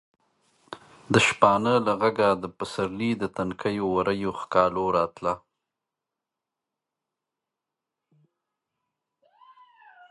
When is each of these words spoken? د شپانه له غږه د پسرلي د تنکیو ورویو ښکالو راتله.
د 1.13 1.15
شپانه 1.27 1.73
له 1.85 1.93
غږه 2.01 2.29
د 2.43 2.45
پسرلي 2.57 3.11
د 3.21 3.23
تنکیو 3.37 3.85
ورویو 3.95 4.31
ښکالو 4.41 4.85
راتله. 4.97 5.33